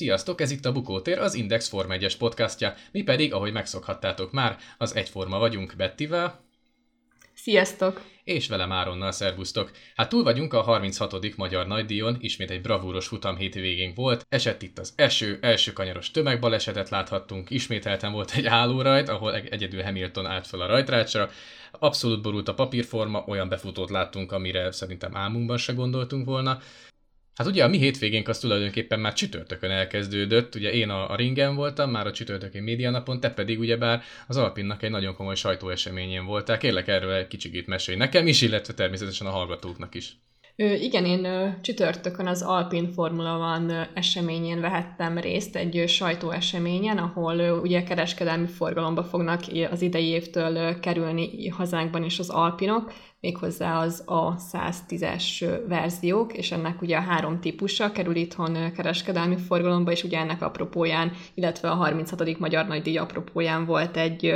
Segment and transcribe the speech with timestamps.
[0.00, 4.56] Sziasztok, ez itt a Bukótér, az Index Forma 1-es podcastja, mi pedig, ahogy megszokhattátok már,
[4.78, 6.44] az Egyforma vagyunk Bettivel.
[7.34, 8.02] Sziasztok!
[8.24, 9.70] És velem Áronnal szervusztok.
[9.94, 11.36] Hát túl vagyunk a 36.
[11.36, 16.88] Magyar Nagydíjon, ismét egy bravúros futam hétvégén volt, esett itt az eső, első kanyaros tömegbalesetet
[16.88, 21.30] láthattunk, ismételten volt egy állórajt, ahol egyedül Hamilton állt fel a rajtrácsra,
[21.72, 26.58] abszolút borult a papírforma, olyan befutót láttunk, amire szerintem álmunkban se gondoltunk volna,
[27.40, 31.54] Hát ugye a mi hétvégénk az tulajdonképpen már csütörtökön elkezdődött, ugye én a, a ringen
[31.54, 36.58] voltam, már a csütörtöki médianapon, te pedig ugyebár az Alpinnak egy nagyon komoly sajtóeseményén voltál.
[36.58, 40.16] Kérlek erről egy kicsit mesélj nekem is, illetve természetesen a hallgatóknak is.
[40.60, 48.46] Igen, én csütörtökön az Alpin Formula Van eseményén vehettem részt, egy sajtóeseményen, ahol ugye kereskedelmi
[48.46, 56.32] forgalomba fognak az idei évtől kerülni hazánkban is az Alpinok, méghozzá az a 110-es verziók,
[56.32, 61.70] és ennek ugye a három típusa kerül itthon kereskedelmi forgalomba, és ugye ennek apropóján, illetve
[61.70, 62.38] a 36.
[62.38, 64.32] Magyar Nagydíj apropóján volt egy,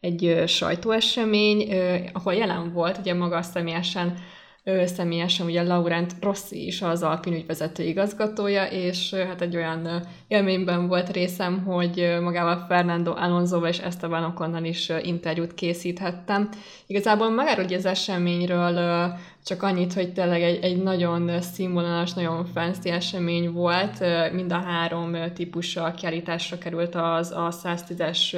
[0.00, 1.74] egy sajtóesemény,
[2.12, 4.18] ahol jelen volt ugye maga személyesen
[4.64, 10.88] ő személyesen ugye Laurent Rossi is az Alpin ügyvezető igazgatója, és hát egy olyan élményben
[10.88, 16.48] volt részem, hogy magával Fernando Alonsoval és Esteban Oconnal is interjút készíthettem.
[16.86, 19.12] Igazából magáról az eseményről
[19.44, 24.04] csak annyit, hogy tényleg egy, egy nagyon színvonalas, nagyon fancy esemény volt.
[24.32, 28.36] Mind a három típussal kiállításra került az a 110-es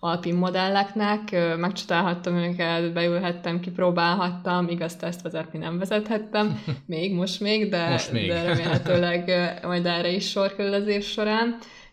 [0.00, 7.88] Alpin modelleknek, megcsodálhattam őket, beülhettem, kipróbálhattam, igaz, teszt vezetni nem vezethettem, még, most még, de,
[7.88, 8.28] most még.
[8.28, 11.25] de remélhetőleg majd erre is sor kerül az év során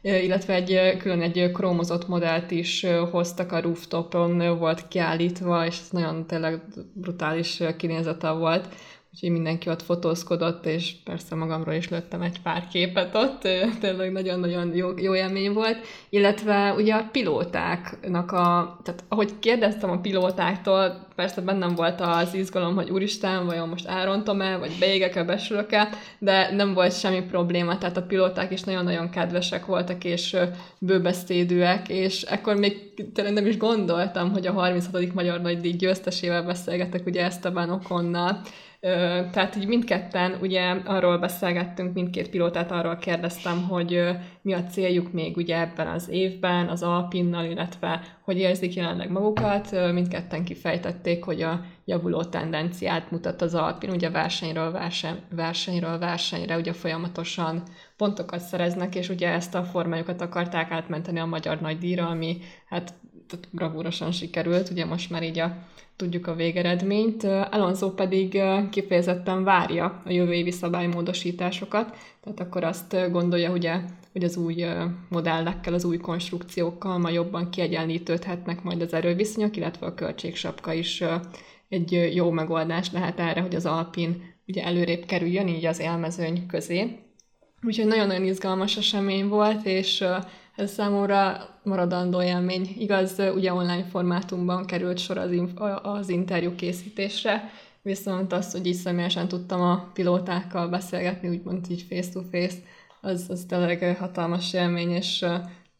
[0.01, 6.27] illetve egy külön egy krómozott modellt is hoztak a rooftopon, volt kiállítva, és ez nagyon
[6.27, 6.61] tényleg
[6.93, 8.67] brutális kinézete volt
[9.13, 13.41] úgyhogy mindenki ott fotózkodott, és persze magamról is lőttem egy pár képet ott,
[13.79, 15.77] tényleg nagyon-nagyon jó, jó élmény volt,
[16.09, 22.75] illetve ugye a pilótáknak a, tehát ahogy kérdeztem a pilótáktól, persze bennem volt az izgalom,
[22.75, 25.89] hogy úristen, vajon most elrontom-e, vagy beégek-e, besülök-e,
[26.19, 30.35] de nem volt semmi probléma, tehát a pilóták is nagyon-nagyon kedvesek voltak, és
[30.79, 35.13] bőbeszédűek, és ekkor még tényleg nem is gondoltam, hogy a 36.
[35.13, 38.41] Magyar Nagydíj győztesével beszélgetek, ugye Esteban Okonnal,
[39.31, 44.03] tehát így mindketten ugye arról beszélgettünk, mindkét pilótát arról kérdeztem, hogy
[44.41, 49.91] mi a céljuk még ugye ebben az évben, az Alpinnal, illetve hogy érzik jelenleg magukat.
[49.93, 56.73] Mindketten kifejtették, hogy a javuló tendenciát mutat az Alpin, ugye versenyről verseny, versenyről versenyre ugye
[56.73, 57.63] folyamatosan
[57.97, 62.37] pontokat szereznek, és ugye ezt a formájukat akarták átmenteni a magyar nagydíjra, ami
[62.69, 62.93] hát
[63.51, 65.57] bravúrosan sikerült, ugye most már így a
[65.95, 67.23] tudjuk a végeredményt.
[67.23, 73.79] Alonso pedig kifejezetten várja a jövő évi szabálymódosításokat, tehát akkor azt gondolja, ugye,
[74.11, 74.65] hogy az új
[75.09, 81.03] modellekkel, az új konstrukciókkal ma jobban kiegyenlítődhetnek majd az erőviszonyok, illetve a költségsapka is
[81.69, 86.99] egy jó megoldás lehet erre, hogy az Alpin ugye előrébb kerüljön így az élmezőny közé.
[87.65, 90.03] Úgyhogy nagyon-nagyon izgalmas esemény volt, és
[90.55, 92.75] ez számomra maradandó élmény.
[92.77, 95.31] Igaz, ugye online formátumban került sor az,
[95.81, 97.49] az interjú készítésre,
[97.81, 102.57] viszont azt, hogy így személyesen tudtam a pilótákkal beszélgetni, úgymond így face-to-face,
[103.01, 105.25] az, az tényleg hatalmas élmény, és,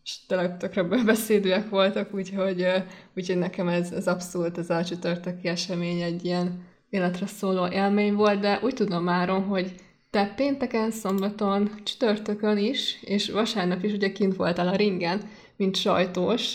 [0.04, 2.66] és tényleg tökre beszédűek voltak, úgyhogy,
[3.16, 8.40] úgyhogy nekem ez, ez abszolút ez a csütörtöki esemény egy ilyen életre szóló élmény volt,
[8.40, 9.76] de úgy tudom már, hogy
[10.14, 15.22] te pénteken, szombaton, csütörtökön is, és vasárnap is ugye kint voltál a ringen,
[15.56, 16.54] mint sajtós.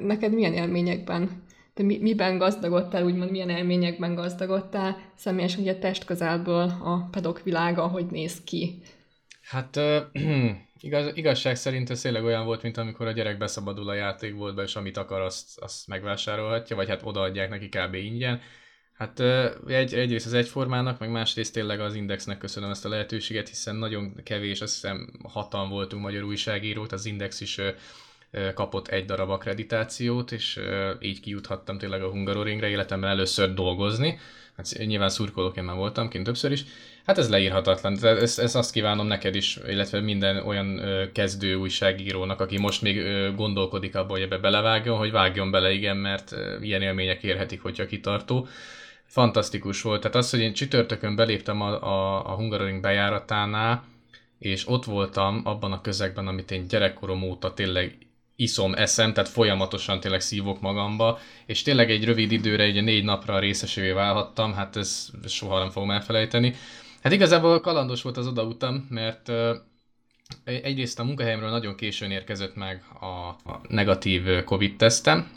[0.00, 1.42] Neked milyen élményekben,
[1.74, 8.06] te mi, miben gazdagodtál, úgymond milyen élményekben gazdagodtál, személyesen ugye testközelből a pedok világa, hogy
[8.06, 8.82] néz ki?
[9.42, 9.96] Hát uh,
[10.80, 14.76] igaz, igazság szerint ez tényleg olyan volt, mint amikor a gyerek beszabadul a játékboltba, és
[14.76, 17.94] amit akar, azt, azt megvásárolhatja, vagy hát odaadják neki kb.
[17.94, 18.40] ingyen.
[18.98, 19.20] Hát
[19.66, 24.12] egy, egyrészt az egyformának, meg másrészt tényleg az Indexnek köszönöm ezt a lehetőséget, hiszen nagyon
[24.24, 27.60] kevés, azt hiszem hatan voltunk magyar újságírót, az Index is
[28.54, 30.60] kapott egy darab akkreditációt, és
[31.00, 34.18] így kijuthattam tényleg a Hungaroringre életemben először dolgozni.
[34.56, 36.64] Hát nyilván szurkolók én már voltam kint többször is.
[37.04, 37.98] Hát ez leírhatatlan.
[38.04, 40.80] Ezt, ezt azt kívánom neked is, illetve minden olyan
[41.12, 43.02] kezdő újságírónak, aki most még
[43.36, 48.48] gondolkodik abban, hogy ebbe belevágjon, hogy vágjon bele, igen, mert ilyen élmények érhetik, hogyha kitartó
[49.08, 50.00] fantasztikus volt.
[50.00, 53.84] Tehát az, hogy én csütörtökön beléptem a, a, a Hungaroring bejáratánál,
[54.38, 57.98] és ott voltam abban a közegben, amit én gyerekkorom óta tényleg
[58.36, 63.38] iszom, eszem, tehát folyamatosan tényleg szívok magamba, és tényleg egy rövid időre, egy négy napra
[63.38, 66.54] részesévé válhattam, hát ez soha nem fogom elfelejteni.
[67.02, 69.32] Hát igazából kalandos volt az odautam, mert
[70.44, 75.30] egyrészt a munkahelyemről nagyon későn érkezett meg a, a negatív Covid-tesztem,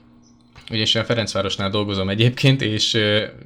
[0.69, 2.97] Ugye és én Ferencvárosnál dolgozom egyébként, és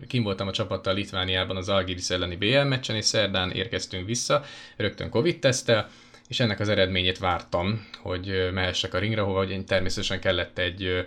[0.07, 4.44] kim voltam a csapattal Litvániában az Algiris elleni BL meccsen, és szerdán érkeztünk vissza,
[4.77, 5.89] rögtön Covid-tesztel,
[6.27, 11.06] és ennek az eredményét vártam, hogy mehessek a ringre, hova hogy természetesen kellett egy,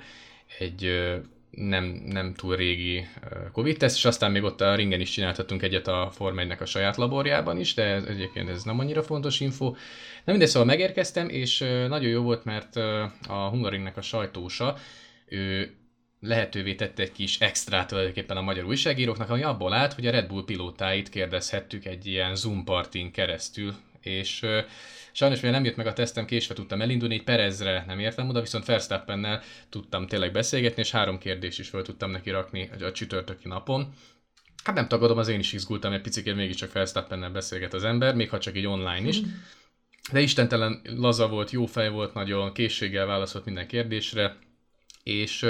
[0.58, 0.90] egy
[1.50, 3.06] nem, nem túl régi
[3.52, 6.96] Covid-teszt, és aztán még ott a ringen is csináltattunk egyet a Form 1 a saját
[6.96, 9.70] laborjában is, de ez, egyébként ez nem annyira fontos info.
[10.24, 11.58] De mindegy, szóval megérkeztem, és
[11.88, 12.76] nagyon jó volt, mert
[13.28, 14.76] a Hungaringnek a sajtósa,
[15.26, 15.76] ő
[16.20, 20.26] lehetővé tette egy kis extrát tulajdonképpen a magyar újságíróknak, ami abból állt, hogy a Red
[20.26, 24.46] Bull pilótáit kérdezhettük egy ilyen Zoom partin keresztül, és
[25.18, 28.40] Sajnos, mivel nem jött meg a tesztem, késve tudtam elindulni, egy Perezre nem értem oda,
[28.40, 33.48] viszont Verstappennel tudtam tényleg beszélgetni, és három kérdés is fel tudtam neki rakni a csütörtöki
[33.48, 33.92] napon.
[34.64, 38.30] Hát nem tagadom, az én is izgultam, egy picit mégiscsak Verstappennel beszélget az ember, még
[38.30, 39.20] ha csak egy online is.
[40.12, 44.36] De istentelen laza volt, jó fej volt, nagyon készséggel válaszolt minden kérdésre,
[45.02, 45.46] és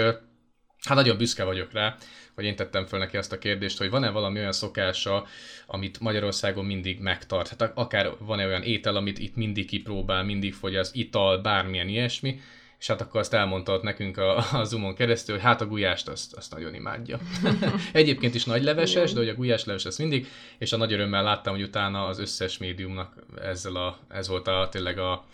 [0.85, 1.97] hát nagyon büszke vagyok rá,
[2.35, 5.27] hogy én tettem fel neki azt a kérdést, hogy van-e valami olyan szokása,
[5.67, 7.49] amit Magyarországon mindig megtart.
[7.49, 12.41] Hát akár van-e olyan étel, amit itt mindig kipróbál, mindig fogyaszt, ital, bármilyen ilyesmi,
[12.79, 16.35] és hát akkor azt elmondta nekünk a, a Zoomon keresztül, hogy hát a gulyást azt,
[16.35, 17.19] azt nagyon imádja.
[17.93, 20.27] Egyébként is nagy leveses, de hogy a gulyás leves ezt mindig,
[20.59, 24.69] és a nagy örömmel láttam, hogy utána az összes médiumnak ezzel a, ez volt a,
[24.71, 25.25] tényleg a,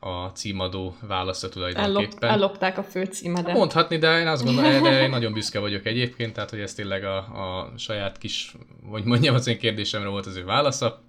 [0.00, 1.96] a címadó válasza tulajdonképpen.
[1.96, 3.54] Ellop, ellopták a főcímedet.
[3.54, 7.04] Mondhatni, de én azt gondolom, de én nagyon büszke vagyok egyébként, tehát hogy ez tényleg
[7.04, 11.02] a, a saját kis, vagy mondjam, az én kérdésemre volt az ő válasza.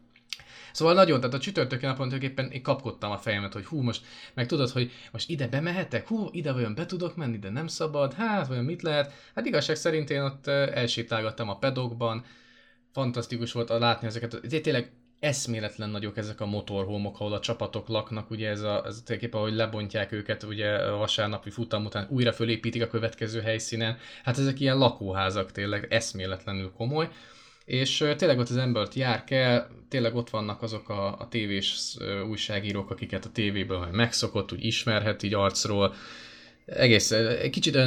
[0.71, 4.45] Szóval nagyon, tehát a csütörtöki napon tulajdonképpen én kapkodtam a fejemet, hogy hú, most, meg
[4.45, 8.47] tudod, hogy most ide bemehetek, hú, ide vajon be tudok menni, de nem szabad, hát
[8.47, 9.13] vajon mit lehet?
[9.35, 12.25] Hát igazság szerint én ott elsétálgattam a pedokban,
[12.91, 18.49] fantasztikus volt látni ezeket, tényleg eszméletlen nagyok ezek a motorhómok, ahol a csapatok laknak, ugye
[18.49, 22.87] ez a, ez tulajdonképpen, ahogy lebontják őket ugye a vasárnapi futam után, újra fölépítik a
[22.87, 27.09] következő helyszínen, hát ezek ilyen lakóházak tényleg, eszméletlenül komoly,
[27.65, 31.97] és tényleg ott az ember ott jár kell, tényleg ott vannak azok a, a tévés
[32.29, 35.93] újságírók, akiket a tévéből megszokott, úgy ismerhet így arcról,
[36.65, 37.13] egész,
[37.51, 37.77] kicsit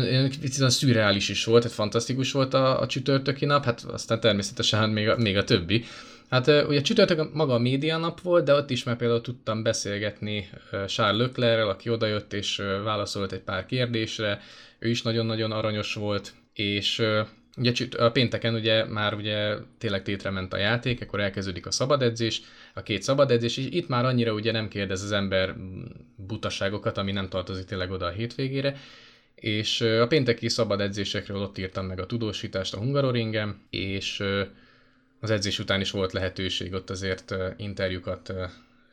[0.40, 4.90] kicsit olyan szürreális is volt, tehát fantasztikus volt a, a csütörtöki nap, hát aztán természetesen
[4.90, 5.84] még a, még a többi.
[6.30, 10.48] Hát ugye csütörtök maga a média nap volt, de ott is már például tudtam beszélgetni
[10.86, 14.40] Charles Leclerrel, aki odajött és válaszolt egy pár kérdésre,
[14.78, 17.02] ő is nagyon-nagyon aranyos volt, és
[17.56, 22.02] ugye a pénteken ugye már ugye tényleg tétre ment a játék, akkor elkezdődik a szabad
[22.02, 22.42] edzés,
[22.74, 25.54] a két szabad edzés, és itt már annyira ugye nem kérdez az ember
[26.16, 28.76] butaságokat, ami nem tartozik tényleg oda a hétvégére,
[29.34, 34.22] és a pénteki szabad edzésekről ott írtam meg a tudósítást a Hungaroringen, és
[35.24, 38.32] az edzés után is volt lehetőség ott azért interjúkat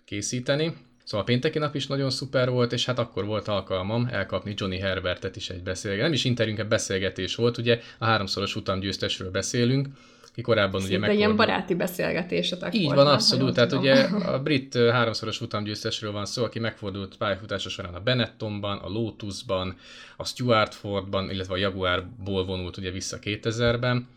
[0.06, 0.74] készíteni.
[1.04, 4.80] Szóval a pénteki nap is nagyon szuper volt, és hát akkor volt alkalmam elkapni Johnny
[4.80, 6.04] Herbertet is egy beszélgetés.
[6.04, 9.88] Nem is interjúnk, beszélgetés volt, ugye a háromszoros utamgyőztesről beszélünk,
[10.34, 11.18] ki korábban ugye megfordult.
[11.18, 13.54] ilyen baráti beszélgetésetek Így van, abszolút.
[13.54, 13.84] Tehát tudom.
[13.84, 19.78] ugye a brit háromszoros utamgyőztesről van szó, aki megfordult pályafutása során a Benettonban, a Lotusban,
[20.18, 24.08] a Stuart Fordban, illetve a Jaguarból vonult ugye vissza 2000-ben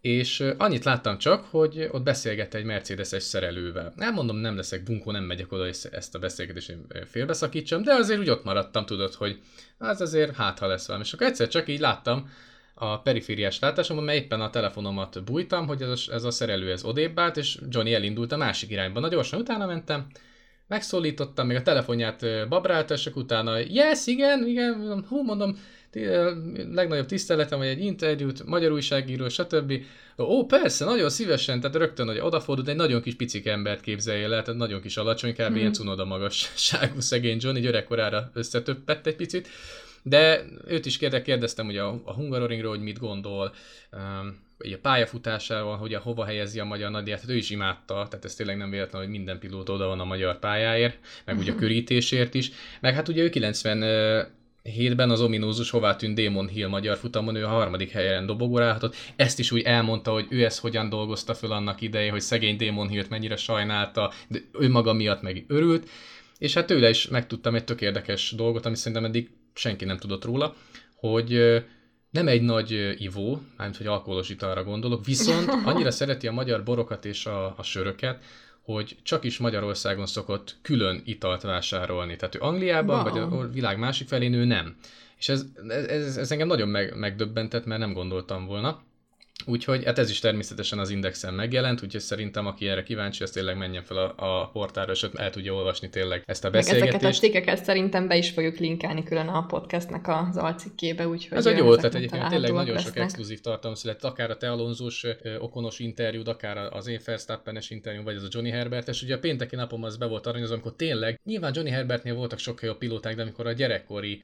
[0.00, 3.92] és annyit láttam csak, hogy ott beszélgette egy Mercedes-es szerelővel.
[4.14, 8.30] Mondom, nem leszek bunkó, nem megyek oda, és ezt a beszélgetést félbeszakítsam, de azért úgy
[8.30, 9.38] ott maradtam, tudod, hogy
[9.78, 11.04] az azért hát, ha lesz valami.
[11.04, 12.30] És akkor egyszer csak így láttam
[12.74, 16.84] a perifériás látásomban, mert éppen a telefonomat bújtam, hogy ez a, ez a szerelő ez
[16.84, 19.00] odébb állt, és Johnny elindult a másik irányba.
[19.00, 20.06] Na gyorsan utána mentem,
[20.66, 25.58] megszólítottam, még a telefonját babrálta, és utána, yes, igen, igen, hú, mondom,
[26.72, 29.72] legnagyobb tiszteletem, vagy egy interjút, magyar újságíró, stb.
[30.18, 34.42] Ó, persze, nagyon szívesen, tehát rögtön, hogy odafordult, egy nagyon kis picik embert képzelje el,
[34.42, 35.50] tehát nagyon kis alacsony, kb.
[35.50, 35.56] Mm.
[35.56, 39.48] ilyen cunoda magasságú szegény John, így öregkorára összetöppett egy picit.
[40.02, 43.54] De őt is kérdeztem ugye a, a Hungaroringról, hogy mit gondol,
[43.92, 48.24] um, a pályafutásával, hogy a hova helyezi a magyar nagyját, hát ő is imádta, tehát
[48.24, 51.54] ez tényleg nem véletlen, hogy minden pilóta oda van a magyar pályáért, meg ugye a
[51.54, 52.50] körítésért is,
[52.80, 53.82] meg hát ugye ő 90
[54.74, 58.96] hétben az ominózus hová tűnt Damon Hill magyar futamon, ő a harmadik helyen dobogórálhatott.
[59.16, 62.88] Ezt is úgy elmondta, hogy ő ezt hogyan dolgozta föl annak idején, hogy szegény Damon
[62.88, 65.88] Hillt mennyire sajnálta, de ő maga miatt meg örült.
[66.38, 70.24] És hát tőle is megtudtam egy tök érdekes dolgot, ami szerintem eddig senki nem tudott
[70.24, 70.54] róla,
[70.94, 71.62] hogy
[72.10, 77.04] nem egy nagy ivó, mármint hogy alkoholos italra gondolok, viszont annyira szereti a magyar borokat
[77.04, 78.22] és a, a söröket,
[78.66, 82.16] hogy csak is Magyarországon szokott külön italt vásárolni.
[82.16, 83.10] Tehát ő Angliában, wow.
[83.10, 84.76] vagy a világ másik felén ő nem.
[85.18, 88.82] És ez, ez, ez engem nagyon meg, megdöbbentett, mert nem gondoltam volna.
[89.44, 93.56] Úgyhogy hát ez is természetesen az Indexen megjelent, úgyhogy szerintem aki erre kíváncsi, az tényleg
[93.56, 96.92] menjen fel a, a portára, és el tudja olvasni tényleg ezt a beszélgetést.
[96.92, 101.38] Meg ezeket a cikkeket szerintem be is fogjuk linkelni külön a podcastnak az alcikkébe, úgyhogy
[101.38, 102.94] Ez egy jó ötlet egyébként, tényleg nagyon lesznek.
[102.94, 105.04] sok exkluzív tartalom szület, akár a te Alonzós
[105.38, 109.02] okonos interjúd, akár az én Verstappenes interjú, vagy az a Johnny Herbertes.
[109.02, 112.68] Ugye a pénteki napom az be volt aranyozom, amikor tényleg, nyilván Johnny Herbertnél voltak sokkal
[112.68, 114.22] jobb pilóták, de amikor a gyerekkori,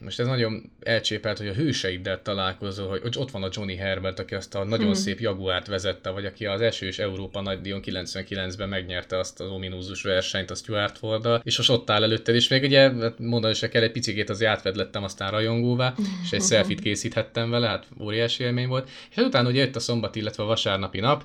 [0.00, 4.34] most ez nagyon elcsépelt, hogy a hőseiddel találkozol, hogy ott van a Johnny Herbert, aki
[4.36, 4.94] azt a nagyon hmm.
[4.94, 10.50] szép Jaguárt vezette, vagy aki az esős Európa nagydíjon 99-ben megnyerte azt az ominózus versenyt
[10.50, 13.82] a Stuart ford és most ott áll előtted, és még ugye hát mondani se kell,
[13.82, 18.88] egy picikét az átvedlettem aztán rajongóvá, és egy selfit készíthettem vele, hát óriási élmény volt.
[19.10, 21.24] És hát utána ugye jött a szombat, illetve a vasárnapi nap,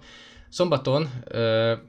[0.51, 1.09] Szombaton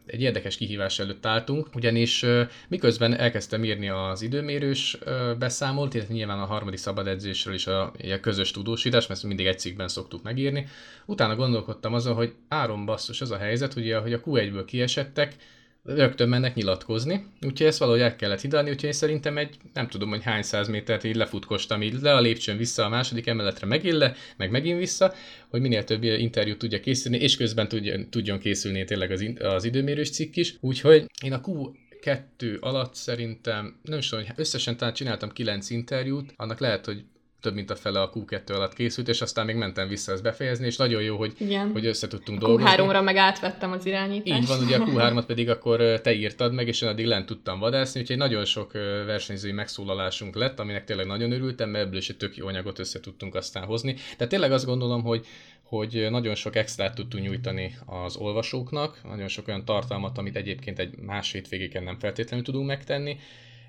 [0.07, 2.25] egy érdekes kihívás előtt álltunk, ugyanis
[2.69, 4.99] miközben elkezdtem írni az időmérős
[5.38, 9.59] beszámolt, illetve nyilván a harmadik szabad edzésről is a, a közös tudósítás, mert mindig egy
[9.59, 10.66] cikkben szoktuk megírni.
[11.07, 15.37] Utána gondolkodtam azon, hogy áron basszus az a helyzet, ugye, hogy a Q1-ből kiesettek,
[15.85, 20.09] rögtön mennek nyilatkozni, úgyhogy ezt valahogy el kellett hidalni, úgyhogy én szerintem egy, nem tudom,
[20.09, 23.97] hogy hány száz métert így lefutkostam, így le a lépcsőn vissza a második emeletre megint
[23.97, 25.15] le, meg megint vissza,
[25.49, 30.11] hogy minél több interjút tudja készülni, és közben tudjon, tudjon készülni tényleg az, az időmérős
[30.11, 31.71] cikk is, úgyhogy én a Q
[32.01, 37.05] kettő alatt szerintem, nem is tudom, hogy összesen talán csináltam kilenc interjút, annak lehet, hogy
[37.43, 40.67] több mint a fele a Q2 alatt készült, és aztán még mentem vissza ezt befejezni,
[40.67, 41.71] és nagyon jó, hogy, Igen.
[41.73, 42.71] hogy össze tudtunk dolgozni.
[42.77, 44.41] Q3-ra meg átvettem az irányítást.
[44.43, 47.59] Így van, ugye a Q3-at pedig akkor te írtad meg, és én addig lent tudtam
[47.59, 48.73] vadászni, úgyhogy nagyon sok
[49.07, 53.01] versenyzői megszólalásunk lett, aminek tényleg nagyon örültem, mert ebből is egy tök jó anyagot össze
[53.01, 53.97] tudtunk aztán hozni.
[54.19, 55.27] De tényleg azt gondolom, hogy
[55.63, 60.99] hogy nagyon sok extrát tudtunk nyújtani az olvasóknak, nagyon sok olyan tartalmat, amit egyébként egy
[60.99, 63.19] más hétvégéken nem feltétlenül tudunk megtenni.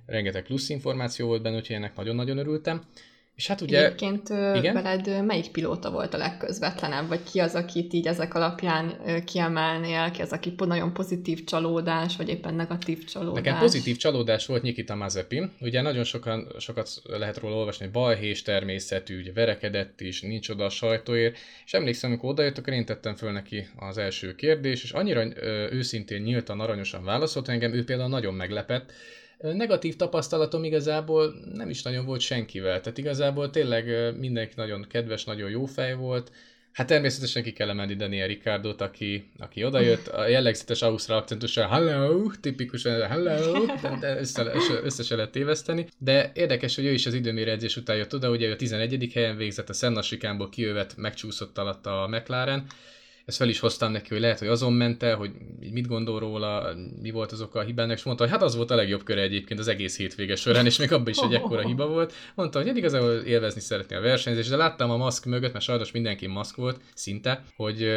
[0.06, 2.84] Rengeteg plusz információ volt benne, úgyhogy ennek nagyon-nagyon örültem.
[3.36, 3.86] És hát ugye...
[3.86, 4.74] Egyébként igen?
[4.74, 10.22] veled melyik pilóta volt a legközvetlenebb, vagy ki az, akit így ezek alapján kiemelnél, ki
[10.22, 13.44] az, aki nagyon pozitív csalódás, vagy éppen negatív csalódás?
[13.44, 15.52] Nekem pozitív csalódás volt Nikita Mazepin.
[15.60, 20.66] Ugye nagyon sokan, sokat lehet róla olvasni, hogy balhés természetű, ugye verekedett is, nincs oda
[20.66, 24.92] a sajtóért, és emlékszem, amikor odajött, akkor én tettem föl neki az első kérdés, és
[24.92, 25.24] annyira
[25.72, 28.92] őszintén, nyíltan, aranyosan válaszolt engem, ő például nagyon meglepett,
[29.38, 35.50] Negatív tapasztalatom igazából nem is nagyon volt senkivel, tehát igazából tényleg mindenki nagyon kedves, nagyon
[35.50, 36.32] jó fej volt,
[36.74, 42.32] Hát természetesen ki kell emelni Daniel Ricardot, aki, aki odajött, a jellegzetes ausztrál akcentussal hello,
[42.42, 43.66] tipikusan hello,
[44.00, 44.52] de, össze,
[44.84, 45.88] össze se lehet téveszteni.
[45.98, 49.12] De érdekes, hogy ő is az időméredzés után jött oda, ugye ő a 11.
[49.14, 52.66] helyen végzett, a Senna Sikámból kijövet, megcsúszott alatt a McLaren,
[53.26, 55.32] ezt fel is hoztam neki, hogy lehet, hogy azon ment el, hogy
[55.72, 58.72] mit gondol róla, mi volt az oka a hibának, és mondta, hogy hát az volt
[58.72, 61.88] a legjobb köre egyébként az egész hétvége során, és még abban is egy ekkora hiba
[61.88, 62.14] volt.
[62.36, 66.28] Mondta, hogy igazából élvezni szeretné a versenyzést, de láttam a maszk mögött, mert sajnos mindenki
[66.28, 67.88] maszk volt, szinte, hogy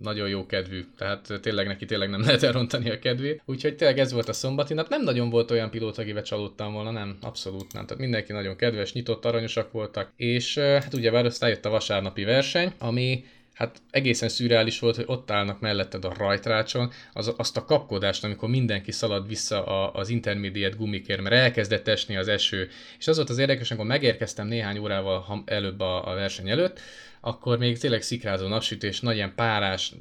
[0.00, 3.42] nagyon jó kedvű, tehát tényleg neki tényleg nem lehet elrontani a kedvét.
[3.44, 4.88] Úgyhogy tényleg ez volt a szombati nap.
[4.88, 7.86] Nem nagyon volt olyan pilóta, akivel csalódtam volna, nem, abszolút nem.
[7.86, 12.24] Tehát mindenki nagyon kedves, nyitott, aranyosak voltak, és hát ugye vár aztán jött a vasárnapi
[12.24, 13.24] verseny, ami
[13.56, 18.48] hát egészen szürreális volt, hogy ott állnak melletted a rajtrácson, az, azt a kapkodást, amikor
[18.48, 22.68] mindenki szalad vissza a, az intermediate gumikért, mert elkezdett esni az eső.
[22.98, 26.80] És az volt az érdekes, amikor megérkeztem néhány órával előbb a, a verseny előtt,
[27.20, 29.92] akkor még tényleg szikrázó napsütés, nagy ilyen párás,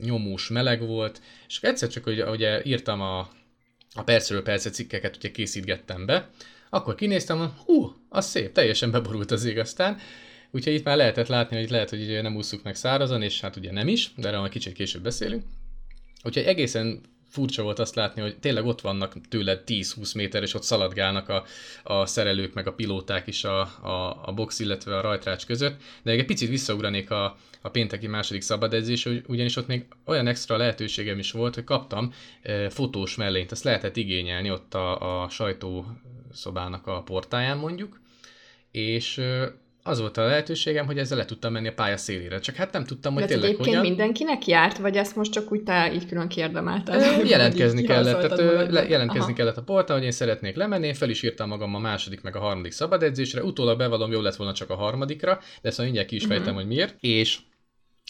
[0.00, 3.18] nyomós, meleg volt, és egyszer csak, hogy ugye írtam a,
[3.94, 6.30] a percről percet cikkeket, ugye készítgettem be,
[6.70, 9.98] akkor kinéztem, hú, az szép, teljesen beborult az ég aztán,
[10.50, 13.72] Úgyhogy itt már lehetett látni, hogy lehet, hogy nem ússzuk meg szárazon, és hát ugye
[13.72, 15.42] nem is, de erről majd kicsit később beszélünk.
[16.24, 20.62] Úgyhogy egészen furcsa volt azt látni, hogy tényleg ott vannak tőled 10-20 méter, és ott
[20.62, 21.44] szaladgálnak a,
[21.82, 25.80] a szerelők, meg a pilóták is a, a, a box, illetve a rajtrács között.
[26.02, 31.18] De egy picit visszaugranék a, a pénteki második szabadedzés, ugyanis ott még olyan extra lehetőségem
[31.18, 32.12] is volt, hogy kaptam
[32.42, 38.00] e, fotós mellényt, azt lehetett igényelni ott a, a sajtószobának a portáján mondjuk,
[38.70, 39.20] és
[39.88, 42.38] az volt a lehetőségem, hogy ezzel le tudtam menni a pálya szélére.
[42.38, 43.86] Csak hát nem tudtam, hogy De tényleg egyébként hogyan.
[43.86, 47.26] mindenkinek járt, vagy ezt most csak úgy te így külön kérdemelted?
[47.28, 49.32] Jelentkezni kellett, tehát le, jelentkezni Aha.
[49.32, 52.36] kellett a portán, hogy én szeretnék lemenni, én fel is írtam magam a második meg
[52.36, 56.16] a harmadik szabadedzésre, utólag bevallom, jó lett volna csak a harmadikra, de ezt mindjárt ki
[56.16, 56.58] is fejtem, uh-huh.
[56.58, 56.94] hogy miért.
[57.00, 57.38] És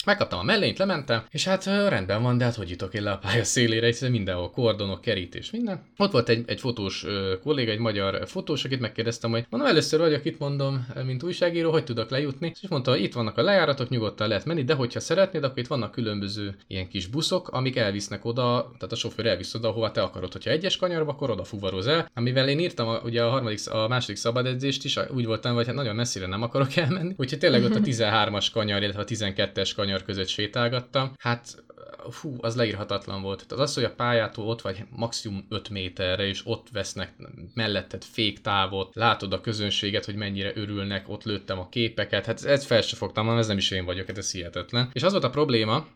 [0.05, 3.19] Megkaptam a mellényt, lementem, és hát rendben van, de hát hogy jutok én le a
[3.19, 5.83] pálya szélére, hiszen mindenhol kordonok, kerítés, minden.
[5.97, 7.07] Ott volt egy, egy fotós
[7.43, 11.85] kolléga, egy magyar fotós, akit megkérdeztem, hogy mondom, először vagyok itt, mondom, mint újságíró, hogy
[11.85, 15.45] tudok lejutni, és mondta, hogy itt vannak a lejáratok, nyugodtan lehet menni, de hogyha szeretnéd,
[15.45, 19.71] akkor itt vannak különböző ilyen kis buszok, amik elvisznek oda, tehát a sofőr elvisz oda,
[19.71, 20.33] hova te akarod.
[20.33, 22.11] Hogyha egyes kanyarba, akkor oda fuvaroz el.
[22.14, 25.75] Amivel én írtam a, ugye a harmadik, a második szabadedzést is, úgy voltam, hogy hát
[25.75, 27.14] nagyon messzire nem akarok elmenni.
[27.17, 31.12] Úgyhogy tényleg ott a 13-as kanyar, illetve a 12-es kanyar kanyar között sétálgattam.
[31.18, 31.64] Hát
[32.11, 33.47] fú, az leírhatatlan volt.
[33.47, 37.12] Tehát az, hogy a pályától ott vagy maximum 5 méterre, és ott vesznek
[37.54, 42.80] melletted féktávot, látod a közönséget, hogy mennyire örülnek, ott lőttem a képeket, hát ezt fel
[42.80, 44.90] se fogtam, ez nem is én vagyok, hát ez hihetetlen.
[44.92, 45.87] És az volt a probléma,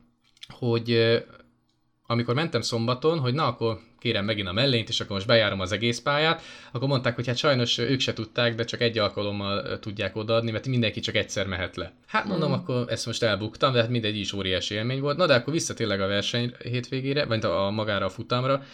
[0.49, 1.19] hogy
[2.07, 5.73] amikor mentem szombaton, hogy na akkor kérem megint a mellényt, és akkor most bejárom az
[5.73, 6.43] egész pályát,
[6.73, 10.67] akkor mondták, hogy hát sajnos ők se tudták, de csak egy alkalommal tudják odaadni, mert
[10.67, 11.93] mindenki csak egyszer mehet le.
[12.07, 12.53] Hát mondom, mm.
[12.55, 15.17] akkor ezt most elbuktam, de hát mindegy is óriási élmény volt.
[15.17, 18.65] Na de akkor vissza tényleg a verseny hétvégére, vagy a, magára a futamra,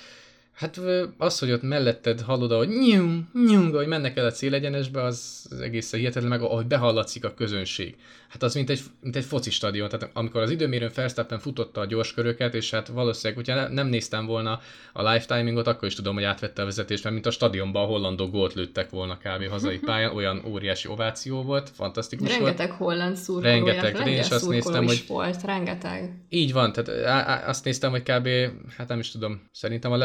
[0.59, 0.81] Hát
[1.19, 5.99] az, hogy ott melletted hallod, hogy nyum, nyum, hogy mennek el a célegyenesbe, az egészen
[5.99, 7.97] hihetetlen, meg ahogy behallatszik a közönség.
[8.29, 11.87] Hát az mint egy, mint egy foci stadion, tehát amikor az időmérőn Verstappen futotta a
[11.87, 14.61] gyors köröket, és hát valószínűleg, hogyha nem néztem volna
[14.93, 18.31] a lifetimingot, akkor is tudom, hogy átvette a vezetést, mert mint a stadionban a hollandok
[18.31, 19.49] gólt lőttek volna kb.
[19.49, 22.79] hazai pályán, olyan óriási ováció volt, fantasztikus rengeteg volt.
[22.79, 26.13] holland szurkoló, rengeteg, én is azt néztem, is hogy volt, rengeteg.
[26.29, 28.29] Így van, tehát azt néztem, hogy kb.
[28.77, 29.97] hát nem is tudom, szerintem a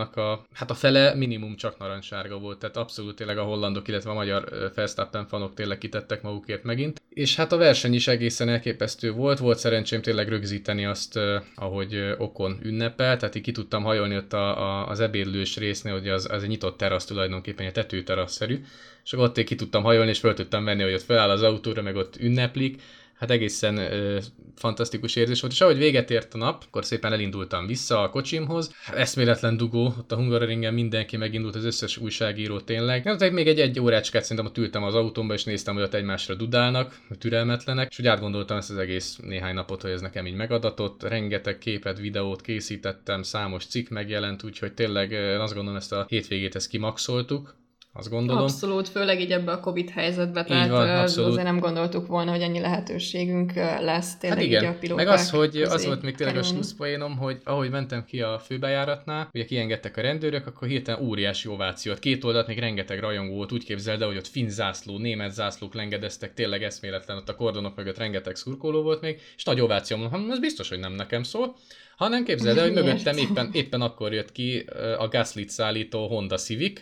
[0.00, 4.10] lelátónak a, hát a fele minimum csak narancssárga volt, tehát abszolút tényleg a hollandok, illetve
[4.10, 7.02] a magyar Verstappen fanok tényleg kitettek magukért megint.
[7.08, 11.18] És hát a verseny is egészen elképesztő volt, volt szerencsém tényleg rögzíteni azt,
[11.54, 16.08] ahogy Okon ünnepel, tehát így ki tudtam hajolni ott a, a, az ebédlős résznél, hogy
[16.08, 18.64] az, az egy nyitott terasz tulajdonképpen, egy tetőterasszerű,
[19.04, 21.82] és akkor ott ki tudtam hajolni, és fel tudtam venni, hogy ott feláll az autóra,
[21.82, 22.82] meg ott ünneplik,
[23.20, 24.18] hát egészen ö,
[24.56, 28.74] fantasztikus érzés volt, és ahogy véget ért a nap, akkor szépen elindultam vissza a kocsimhoz.
[28.94, 33.04] Eszméletlen dugó, ott a Hungaroringen mindenki megindult, az összes újságíró tényleg.
[33.04, 35.94] Nem tudom, még egy egy órácskát szerintem ott ültem az autómba, és néztem, hogy ott
[35.94, 40.34] egymásra dudálnak, türelmetlenek, és úgy átgondoltam ezt az egész néhány napot, hogy ez nekem így
[40.34, 41.02] megadatott.
[41.02, 46.68] Rengeteg képet, videót készítettem, számos cikk megjelent, úgyhogy tényleg azt gondolom ezt a hétvégét ezt
[46.68, 47.58] kimaxoltuk
[47.92, 48.42] azt gondolom.
[48.42, 51.30] Abszolút, főleg így ebbe a Covid helyzetbe, tehát van, abszolút.
[51.30, 54.76] azért nem gondoltuk volna, hogy ennyi lehetőségünk lesz tényleg hát igen.
[54.82, 58.20] így a Meg az, hogy az volt még tényleg a slusszpoénom, hogy ahogy mentem ki
[58.20, 61.98] a főbejáratnál, ugye kiengedtek a rendőrök, akkor hirtelen óriási ovációt.
[61.98, 65.74] Két oldalt még rengeteg rajongó volt, úgy képzeld el, hogy ott finn zászló, német zászlók
[65.74, 70.30] lengedeztek, tényleg eszméletlen, ott a kordonok mögött rengeteg szurkoló volt még, és nagy ováció, mondom,
[70.30, 71.56] ez biztos, hogy nem nekem szól.
[71.96, 74.64] Hanem képzeld el, hogy mögöttem éppen, éppen akkor jött ki
[74.98, 76.80] a Gaslit szállító Honda Civic,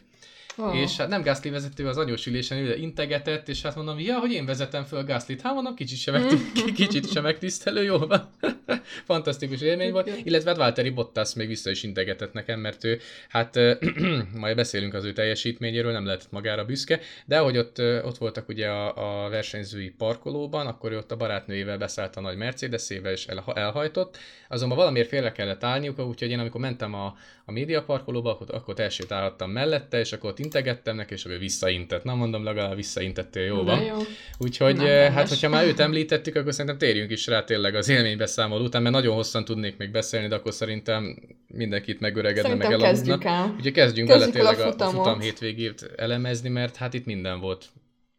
[0.60, 0.80] Oh.
[0.80, 4.32] És hát nem Gasly vezető az anyós ülésen ide integetett, és hát mondom, ja, hogy
[4.32, 5.40] én vezetem föl Gaslyt.
[5.40, 8.30] Hát mondom, kicsit sem, megtisztelő, kicsit sem megtisztelő, jó van.
[9.04, 10.10] Fantasztikus élmény volt.
[10.24, 13.58] Illetve hát Valtteri Bottas még vissza is integetett nekem, mert ő, hát
[14.34, 18.68] majd beszélünk az ő teljesítményéről, nem lehet magára büszke, de ahogy ott, ott voltak ugye
[18.68, 23.44] a, a versenyzői parkolóban, akkor ő ott a barátnőjével beszállt a nagy Mercedes-ével, és el,
[23.54, 24.18] elhajtott.
[24.48, 29.50] Azonban valamiért félre kellett állniuk, úgyhogy én amikor mentem a, a médiaparkolóba, akkor, akkor elsétálhattam
[29.50, 32.04] mellette, és akkor ott integettem neki, és akkor visszaintett.
[32.04, 33.82] Na mondom, legalább visszaintettél, jó van.
[33.82, 33.96] Jó.
[34.38, 37.88] Úgyhogy Na, eh, hát, hogyha már őt említettük, akkor szerintem térjünk is rá tényleg az
[37.88, 43.54] élménybeszámoló után, mert nagyon hosszan tudnék még beszélni, de akkor szerintem mindenkit megöregedne, meg elaludna.
[43.56, 47.66] Úgyhogy kezdjünk kezdjük bele tényleg a, a futam hétvégét elemezni, mert hát itt minden volt.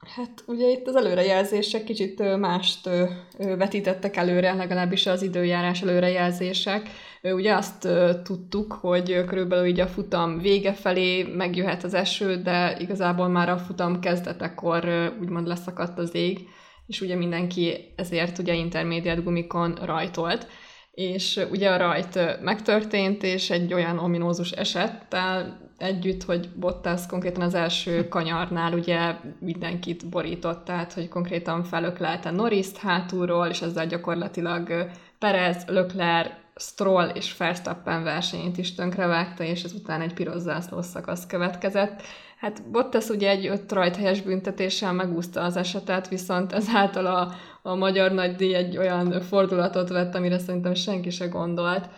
[0.08, 2.90] Hát ugye itt az előrejelzések kicsit mást
[3.38, 6.90] vetítettek előre, legalábbis az időjárás előrejelzések.
[7.22, 7.88] Ugye azt
[8.24, 13.58] tudtuk, hogy körülbelül így a futam vége felé megjöhet az eső, de igazából már a
[13.58, 16.48] futam kezdetekor úgymond leszakadt az ég,
[16.88, 20.48] és ugye mindenki ezért ugye intermédiát gumikon rajtolt
[20.92, 27.54] és ugye a rajt megtörtént, és egy olyan ominózus esettel együtt, hogy Bottas konkrétan az
[27.54, 34.90] első kanyarnál ugye mindenkit borított, tehát hogy konkrétan felöklelte Norriszt hátulról, és ezzel gyakorlatilag
[35.20, 42.02] Perez, Leclerc, Stroll és Verstappen versenyét is tönkrevágta, és ezután egy piros zászlós szakasz következett.
[42.40, 48.12] Hát Bottas ugye egy öt rajthelyes büntetéssel megúszta az esetet, viszont ezáltal a, a magyar
[48.12, 51.90] nagydíj egy olyan fordulatot vett, amire szerintem senki se gondolt.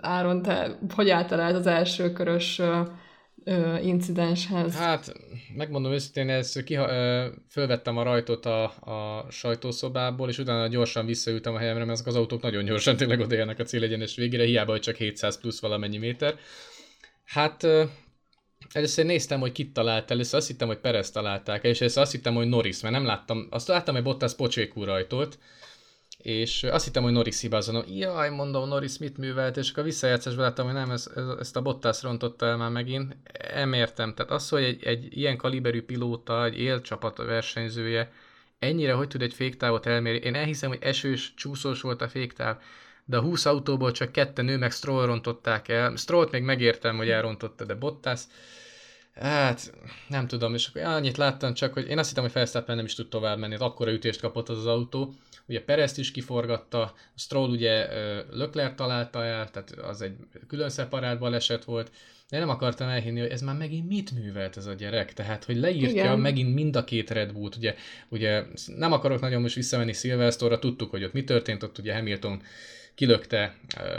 [0.00, 2.60] Áron, te hogy általált az első körös
[3.82, 4.76] incidenshez?
[4.76, 5.12] Hát,
[5.54, 6.88] megmondom őszintén, ezt kiha,
[7.50, 12.16] fölvettem a rajtot a, a sajtószobából, és utána gyorsan visszaültem a helyemre, mert ezek az
[12.16, 16.34] autók nagyon gyorsan tényleg odaérnek a célegyenes végére, hiába, hogy csak 700 plusz valamennyi méter.
[17.24, 17.66] Hát
[18.72, 22.34] Először néztem, hogy kit talált, először azt hittem, hogy Perez találták és először azt hittem,
[22.34, 25.38] hogy Norris, mert nem láttam, azt láttam, hogy Bottas pocsékú rajtolt,
[26.24, 27.84] és azt hittem, hogy Norris hibázom.
[27.86, 31.62] Jaj, mondom, Norris mit művelt, és akkor visszajátszásban láttam, hogy nem, ez, ez, ezt a
[31.62, 33.16] Bottas rontotta el már megint.
[33.54, 34.14] Nem értem.
[34.14, 38.12] Tehát az, hogy egy, egy ilyen kaliberű pilóta, egy élcsapat versenyzője,
[38.58, 40.26] ennyire hogy tud egy féktávot elmérni.
[40.26, 42.56] Én elhiszem, hogy esős, csúszós volt a féktáv,
[43.04, 45.96] de a 20 autóból csak ketten nő, meg Stroll rontották el.
[45.96, 48.20] Strollt még megértem, hogy elrontotta, de Bottas
[49.14, 49.72] Hát,
[50.08, 52.94] nem tudom, és akkor annyit láttam csak, hogy én azt hittem, hogy Verstappen nem is
[52.94, 55.14] tud tovább menni, akkora ütést kapott az, az autó.
[55.48, 57.88] Ugye Perezt is kiforgatta, Stroll ugye
[58.30, 61.90] Lökler találta el, tehát az egy külön szeparált baleset volt,
[62.28, 65.56] de nem akartam elhinni, hogy ez már megint mit művelt ez a gyerek, tehát hogy
[65.56, 66.18] leírja Igen.
[66.18, 67.74] megint mind a két Red Bullt, ugye,
[68.08, 68.44] ugye
[68.76, 72.42] nem akarok nagyon most visszamenni Silverstone-ra, tudtuk, hogy ott mi történt, ott ugye Hamilton
[72.94, 73.56] kilökte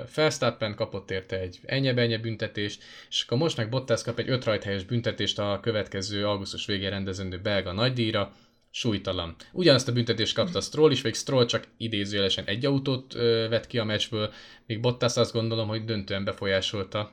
[0.07, 4.83] Felsztappen, kapott érte egy ennyi büntetést, és akkor most meg Bottas kap egy öt rajthelyes
[4.83, 8.33] büntetést a következő augusztus végén rendezendő belga nagydíjra,
[8.71, 9.35] súlytalan.
[9.51, 13.77] Ugyanazt a büntetést kapta Stroll is, vagy Stroll csak idézőjelesen egy autót ö, vett ki
[13.77, 14.33] a meccsből,
[14.65, 17.11] míg Bottas azt gondolom, hogy döntően befolyásolta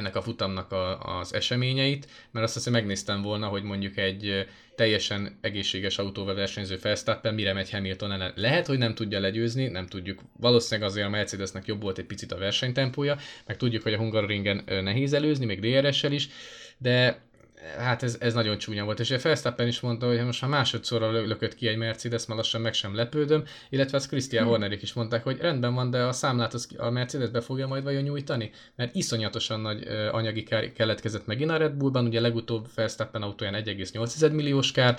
[0.00, 5.38] ennek a futamnak a, az eseményeit, mert azt hiszem megnéztem volna, hogy mondjuk egy teljesen
[5.40, 8.32] egészséges autóval versenyző Verstappen mire megy Hamilton ellen.
[8.36, 10.20] Lehet, hogy nem tudja legyőzni, nem tudjuk.
[10.36, 14.64] Valószínűleg azért a Mercedesnek jobb volt egy picit a versenytempója, meg tudjuk, hogy a Hungaroringen
[14.66, 16.28] nehéz előzni, még DRS-sel is,
[16.78, 17.22] de
[17.78, 21.10] hát ez, ez nagyon csúnya volt, és a Felsztappen is mondta, hogy most ha másodszorra
[21.10, 24.52] lökött ki egy Mercedes, már lassan meg sem lepődöm, illetve az Christian hmm.
[24.52, 27.82] Hornerik is mondták, hogy rendben van, de a számlát az a Mercedes be fogja majd
[27.82, 33.22] vajon nyújtani, mert iszonyatosan nagy anyagi kár keletkezett megint a Red Bullban, ugye legutóbb Felsztappen
[33.22, 34.98] autóján 1,8 milliós kár,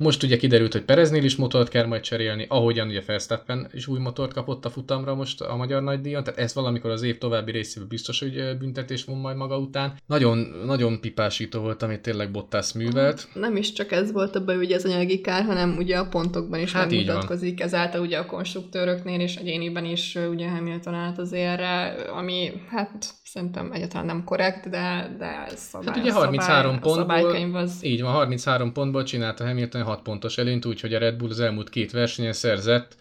[0.00, 3.98] most ugye kiderült, hogy Pereznél is motort kell majd cserélni, ahogyan ugye Verstappen is új
[3.98, 7.88] motort kapott a futamra most a magyar nagydíjon, tehát ez valamikor az év további részében
[7.88, 9.94] biztos, hogy büntetés von majd maga után.
[10.06, 13.28] Nagyon, nagyon pipásító volt, amit tényleg Bottas művelt.
[13.34, 16.72] Nem is csak ez volt a ugye az anyagi kár, hanem ugye a pontokban is
[16.72, 22.52] hát megmutatkozik, ezáltal ugye a konstruktőröknél és egyéniben is ugye Hamilton állt az érre, ami
[22.68, 27.84] hát szerintem egyáltalán nem korrekt, de, de szabály, hát ugye 33 szabály, pontból, az...
[27.84, 31.68] így van, 33 pontból csinálta Hamilton 6 pontos előnyt, úgyhogy a Red Bull az elmúlt
[31.68, 32.96] két versenyen szerzett,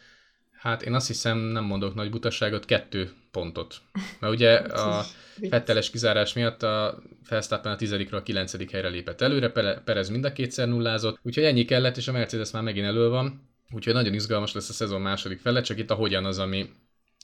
[0.52, 3.76] hát én azt hiszem, nem mondok nagy butaságot, kettő pontot.
[4.20, 4.56] Mert ugye
[4.88, 5.04] a
[5.50, 9.52] fetteles kizárás miatt a Verstappen a tizedikről a kilencedik helyre lépett előre,
[9.84, 13.50] Perez mind a kétszer nullázott, úgyhogy ennyi kellett, és a Mercedes már megint elő van,
[13.72, 16.70] úgyhogy nagyon izgalmas lesz a szezon második fele, csak itt a hogyan az, ami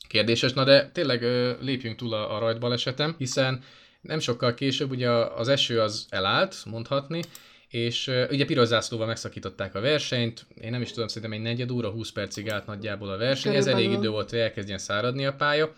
[0.08, 0.54] kérdéses.
[0.54, 1.22] Na de tényleg
[1.62, 3.64] lépjünk túl a, a rajtbalesetem, hiszen
[4.02, 7.22] nem sokkal később ugye az eső az elállt, mondhatni,
[7.70, 11.90] és ugye piros zászlóval megszakították a versenyt, én nem is tudom, szerintem egy negyed óra,
[11.90, 13.80] 20 percig állt nagyjából a verseny, Körülbelül.
[13.80, 15.74] ez elég idő volt, hogy elkezdjen száradni a pálya,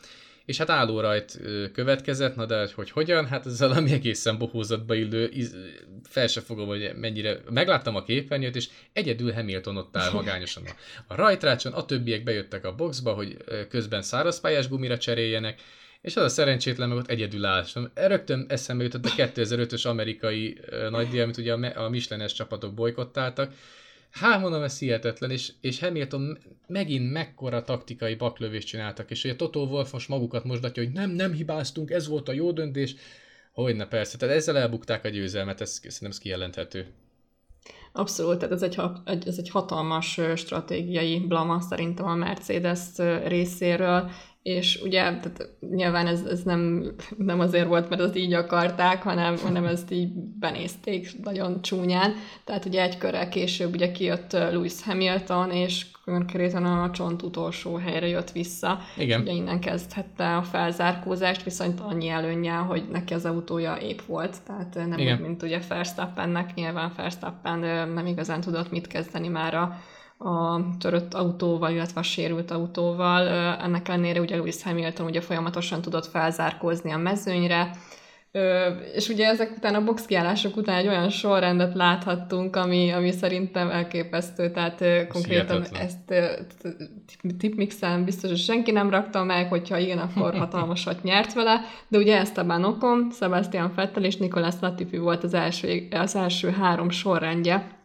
[0.48, 1.40] és hát álló rajt
[1.74, 5.32] következett, na de hogy hogyan, hát ez valami egészen bohózatba illő,
[6.04, 10.70] fel se fogom, hogy mennyire, megláttam a képernyőt, és egyedül Hamilton ott áll magányosan a,
[11.08, 13.38] a rajtrácson, a többiek bejöttek a boxba, hogy
[13.70, 15.62] közben szárazpályás gumira cseréljenek,
[16.02, 17.66] és az a szerencsétlen meg ott egyedül áll.
[17.94, 23.54] Rögtön eszembe jutott a 2005-ös amerikai nagydíj, amit ugye a Michelin-es csapatok bolykottáltak,
[24.20, 29.60] Hát mondom, ez hihetetlen, és, és Hamilton megint mekkora taktikai baklövést csináltak, és ugye Toto
[29.60, 32.96] Wolff most magukat mosdatja, hogy nem, nem hibáztunk, ez volt a jó döntés.
[33.52, 36.88] Hogyne persze, tehát ezzel elbukták a győzelmet, ez szerintem ez kijelenthető.
[37.92, 38.80] Abszolút, tehát ez egy,
[39.28, 42.80] ez egy hatalmas stratégiai blama szerintem a Mercedes
[43.26, 44.10] részéről,
[44.48, 49.38] és ugye tehát nyilván ez, ez nem, nem azért volt, mert azt így akarták, hanem,
[49.38, 52.14] hanem ezt így benézték nagyon csúnyán.
[52.44, 58.08] Tehát ugye egy körrel később ugye kijött Lewis Hamilton, és konkrétan a csont utolsó helyre
[58.08, 58.80] jött vissza.
[58.98, 59.22] Igen.
[59.22, 64.76] Ugye innen kezdhette a felzárkózást, viszont annyi előnye, hogy neki az autója épp volt, tehát
[64.76, 65.18] nem Igen.
[65.18, 69.80] úgy, mint ugye Verstappennek, nyilván Verstappen nem igazán tudott mit kezdeni már a
[70.18, 73.28] a törött autóval, illetve a sérült autóval.
[73.58, 77.72] Ennek ellenére ugye Lewis Hamilton ugye folyamatosan tudott felzárkózni a mezőnyre,
[78.94, 84.52] és ugye ezek után a boxkiállások után egy olyan sorrendet láthattunk, ami, ami szerintem elképesztő,
[84.52, 86.14] tehát konkrétan ezt
[87.38, 92.18] tipmixen biztos, hogy senki nem rakta meg, hogyha igen, akkor hatalmasat nyert vele, de ugye
[92.18, 97.77] Esteban Ocon, Sebastian Vettel és Nicolas Latifi volt az első, az első három sorrendje,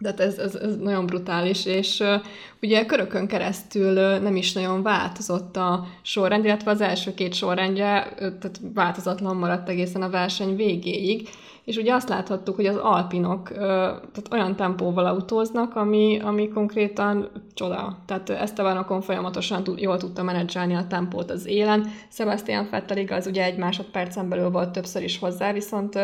[0.00, 2.14] de ez, ez, ez nagyon brutális, és uh,
[2.62, 8.06] ugye körökön keresztül uh, nem is nagyon változott a sorrend, illetve az első két sorrendje
[8.12, 11.28] uh, tehát változatlan maradt egészen a verseny végéig,
[11.64, 17.98] és ugye azt láthattuk, hogy az alpinok tehát olyan tempóval autóznak, ami, ami konkrétan csoda.
[18.06, 21.86] Tehát Estebanokon folyamatosan jól tudta menedzselni a tempót az élen.
[22.08, 25.94] Sebastian Vettel igaz, ugye egy másodpercen belül volt többször is hozzá, viszont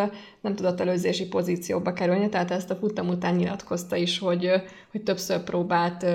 [0.40, 4.50] nem tudott előzési pozícióba kerülni, tehát ezt a futam után nyilatkozta is, hogy,
[4.90, 6.06] hogy többször próbált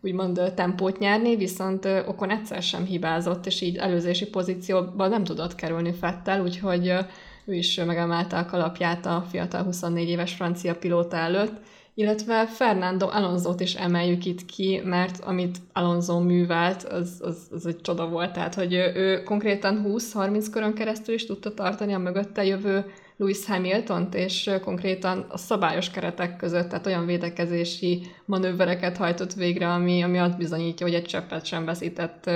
[0.00, 5.92] úgymond tempót nyerni, viszont okon egyszer sem hibázott, és így előzési pozícióba nem tudott kerülni
[5.92, 6.94] Fettel, úgyhogy
[7.50, 11.52] ő is megemelte a kalapját a fiatal 24 éves francia pilóta előtt,
[11.94, 17.80] illetve Fernando Alonso-t is emeljük itt ki, mert amit Alonso művelt, az, az, az egy
[17.80, 22.44] csoda volt, tehát hogy ő, ő konkrétan 20-30 körön keresztül is tudta tartani a mögötte
[22.44, 22.84] jövő
[23.16, 30.02] Lewis hamilton és konkrétan a szabályos keretek között, tehát olyan védekezési manővereket hajtott végre, ami,
[30.02, 32.30] ami azt bizonyítja, hogy egy cseppet sem veszített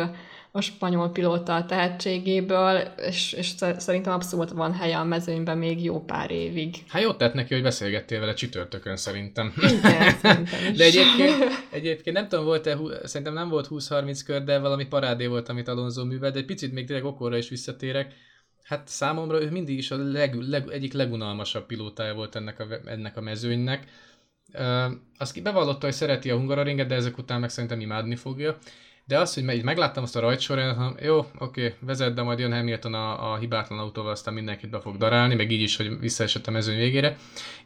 [0.56, 6.30] a spanyol pilóta tehetségéből, és, és szerintem abszolút van helye a mezőnyben még jó pár
[6.30, 6.74] évig.
[6.88, 9.52] Hát jót tett neki, hogy beszélgettél vele csütörtökön szerintem.
[9.56, 10.76] Igen, szerintem is.
[10.76, 11.34] De egyébként,
[11.70, 16.04] egyébként nem tudom, volt-e, szerintem nem volt 20-30 kör, de valami parádé volt, amit Alonso
[16.04, 18.14] művel, de egy picit még tényleg okorra is visszatérek.
[18.62, 23.16] Hát számomra ő mindig is a leg, leg, egyik legunalmasabb pilótája volt ennek a, ennek
[23.16, 23.86] a mezőnynek.
[24.52, 28.58] Uh, azt bevallotta, hogy szereti a Hungaroringet, de ezek után meg szerintem imádni fogja.
[29.06, 32.94] De az, hogy megláttam azt a rajtsorán, hogy jó, oké, vezet, de majd jön Hamilton
[32.94, 36.50] a, a hibátlan autóval, aztán mindenkit be fog darálni, meg így is, hogy visszaesett a
[36.50, 37.16] mezőny végére.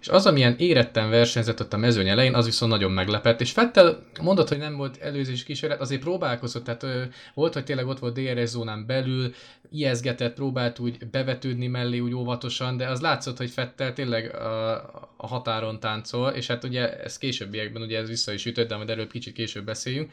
[0.00, 3.40] És az, amilyen éretten versenyzett ott a mezőny elején, az viszont nagyon meglepett.
[3.40, 7.02] És Fettel mondott, hogy nem volt előzés kísérlet, azért próbálkozott, tehát ö,
[7.34, 9.34] volt, hogy tényleg ott volt DRS zónán belül,
[9.70, 14.74] ijeszgetett, próbált úgy bevetődni mellé úgy óvatosan, de az látszott, hogy Fettel tényleg a,
[15.16, 18.90] a határon táncol, és hát ugye ez későbbiekben ugye ez vissza is ütött, de majd
[18.90, 20.12] erről kicsit később beszéljünk.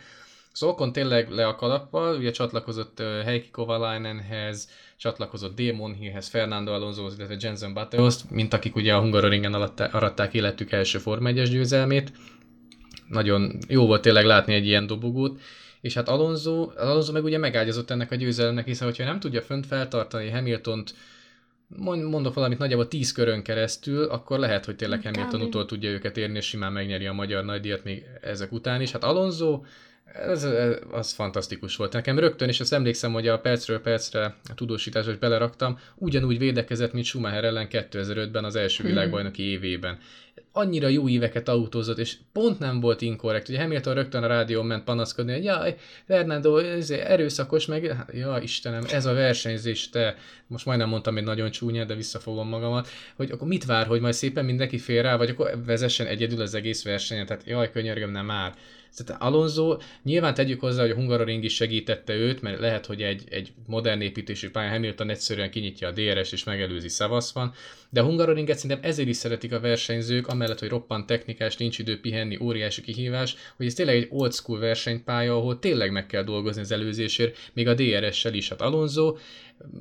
[0.56, 7.08] Szóval tényleg le a kalappal, ugye csatlakozott uh, Heikki Kovalainenhez, csatlakozott Damon Hillhez, Fernando Alonso,
[7.18, 12.12] illetve Jensen Butterhoz, mint akik ugye a Hungaroringen aratták életük első Forma 1 győzelmét.
[13.10, 15.40] Nagyon jó volt tényleg látni egy ilyen dobogót,
[15.82, 19.66] és hát Alonso, Alonso meg ugye megágyazott ennek a győzelemnek, hiszen hogyha nem tudja fönt
[19.66, 20.96] feltartani Hamiltont,
[21.84, 26.38] mondok valamit nagyjából 10 körön keresztül, akkor lehet, hogy tényleg Hamilton utol tudja őket érni,
[26.38, 28.92] és simán megnyeri a magyar nagydíjat még ezek után is.
[28.92, 29.62] Hát Alonso
[30.16, 31.94] ez, ez, az fantasztikus volt.
[31.94, 36.94] Nekem rögtön, és azt emlékszem, hogy a percről percre a tudósításba is beleraktam, ugyanúgy védekezett,
[36.94, 38.92] mint Schumacher ellen 2005-ben az első hmm.
[38.92, 39.98] világbajnoki évében.
[40.52, 43.50] Annyira jó éveket autózott, és pont nem volt inkorrekt.
[43.50, 45.76] Ugye Hamilton rögtön a rádión ment panaszkodni, hogy jaj,
[46.06, 50.16] Fernando, ez erőszakos, meg hát, ja Istenem, ez a versenyzés, te,
[50.48, 54.14] most majdnem mondtam egy nagyon csúnya, de visszafogom magamat, hogy akkor mit vár, hogy majd
[54.14, 58.26] szépen mindenki fél rá, vagy akkor vezessen egyedül az egész versenyet, tehát jaj, könyörgöm, nem
[58.26, 58.54] már.
[59.04, 63.24] Tehát Alonso, nyilván tegyük hozzá, hogy a Hungaroring is segítette őt, mert lehet, hogy egy,
[63.30, 67.54] egy modern építésű pályán Hamilton egyszerűen kinyitja a DRS és megelőzi Szavasz van,
[67.90, 72.00] de a Hungaroringet szerintem ezért is szeretik a versenyzők, amellett, hogy roppant technikás, nincs idő
[72.00, 76.62] pihenni, óriási kihívás, hogy ez tényleg egy old school versenypálya, ahol tényleg meg kell dolgozni
[76.62, 78.50] az előzésért, még a DRS-sel is.
[78.50, 79.16] Hát Alonso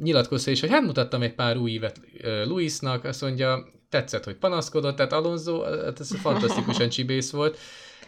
[0.02, 2.00] nyilatkozta is, hogy hát mutattam egy pár új évet
[2.44, 7.58] Luisnak, azt mondja, tetszett, hogy panaszkodott, tehát Alonso, hát ez fantasztikusan csibész volt,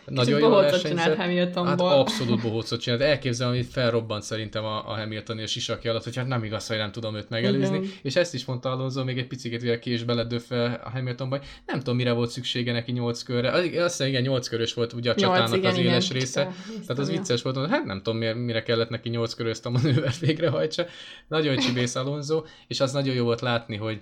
[0.06, 1.16] nagyon jó versenyzett.
[1.16, 1.88] Hamiltonból.
[1.88, 3.02] Hát abszolút bohócot csinált.
[3.02, 6.76] Elképzelem, hogy felrobbant szerintem a, a Hamilton és Sisaki alatt, hogy hát nem igaz, hogy
[6.76, 7.76] nem tudom őt megelőzni.
[7.76, 7.90] Igen.
[8.02, 11.40] És ezt is mondta Alonso még egy picit ugye ki is beledöfve a Hamiltonba.
[11.66, 13.50] Nem tudom, mire volt szüksége neki 8 körre.
[13.50, 16.52] Azt hiszem, igen, 8 körös volt ugye a csatának igen, az igen, éles része.
[16.86, 20.86] Tehát az vicces volt, hát nem tudom, mire kellett neki 8 körös a manővert végrehajtsa.
[21.28, 24.00] Nagyon csibész Alonso, és az nagyon jó volt látni, hogy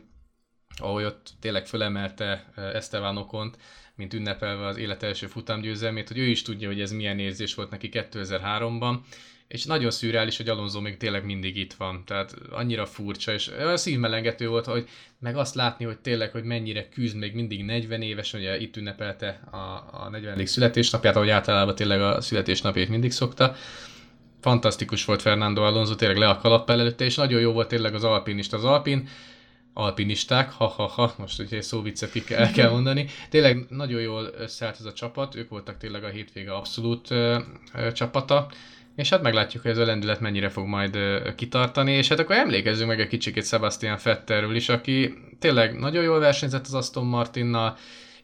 [0.77, 3.57] ahogy ott tényleg fölemelte eh, Esteban Okont,
[3.97, 7.71] mint ünnepelve az élet első futamgyőzelmét, hogy ő is tudja, hogy ez milyen érzés volt
[7.71, 8.97] neki 2003-ban,
[9.49, 14.49] és nagyon szürreális, hogy Alonso még tényleg mindig itt van, tehát annyira furcsa, és szívmelengető
[14.49, 18.59] volt, hogy meg azt látni, hogy tényleg, hogy mennyire küzd még mindig 40 éves, ugye
[18.59, 19.57] itt ünnepelte a,
[20.05, 20.47] a 40.
[20.47, 23.55] születésnapját, ahogy általában tényleg a születésnapját mindig szokta.
[24.41, 28.05] Fantasztikus volt Fernando Alonso, tényleg le a kalappal előtte, és nagyon jó volt tényleg az
[28.05, 28.57] alpinista.
[28.57, 29.09] Az alpin
[29.75, 33.07] alpinisták, ha-ha-ha, most ugye szóviccet el kell mondani.
[33.31, 37.39] Tényleg nagyon jól összeállt ez a csapat, ők voltak tényleg a hétvége abszolút ö,
[37.75, 38.49] ö, csapata,
[38.97, 42.37] és hát meglátjuk, hogy ez a lendület mennyire fog majd ö, kitartani, és hát akkor
[42.37, 47.77] emlékezzünk meg egy kicsikét Sebastian Fetterről is, aki tényleg nagyon jól versenyzett az Aston Martinnal,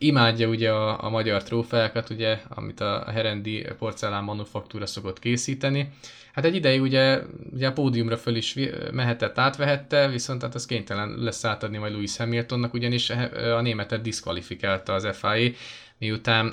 [0.02, 5.92] imádja ugye a, a magyar trófeákat, ugye, amit a Herendi porcelán manufaktúra szokott készíteni,
[6.32, 7.20] Hát egy ideig ugye,
[7.52, 8.56] ugye a pódiumra föl is
[8.92, 13.10] mehetett, átvehette, viszont hát az kénytelen lesz átadni majd Lewis Hamiltonnak, ugyanis
[13.56, 15.50] a németet diszkvalifikálta az FIA,
[15.98, 16.52] miután